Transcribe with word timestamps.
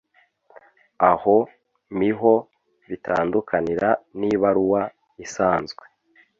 Aho 1.11 1.35
miho 1.99 2.33
bitandukanira 2.89 3.89
n’ibaruwa 4.19 4.81
isanzwe, 5.25 5.83